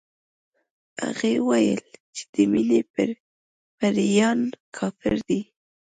[1.03, 1.83] هغې ويل
[2.15, 2.81] چې د مينې
[3.79, 4.39] پيريان
[4.75, 5.41] کافر دي